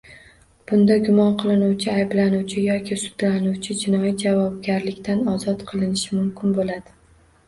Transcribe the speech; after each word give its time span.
Bunda 0.69 0.95
gumon 1.07 1.33
qilinuvchi, 1.41 1.91
ayblanuvchi 1.95 2.63
yoki 2.69 2.97
sudlanuvchi 3.01 3.75
jinoiy 3.81 4.13
javobgarlikdan 4.23 5.21
ozod 5.35 5.61
qilinishi 5.73 6.15
mumkin 6.21 6.57
bo‘ldi. 6.61 6.81